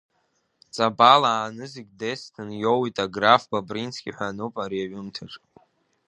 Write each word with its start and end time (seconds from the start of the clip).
Ҵабал 0.73 1.23
аа-нызықь 1.31 1.91
десҭын 1.99 2.49
иоуит 2.61 2.97
аграф 3.05 3.43
Бобрински 3.51 4.15
ҳәа 4.15 4.27
ануп 4.31 4.53
ари 4.63 4.83
аҩымҭаҿ. 4.83 5.33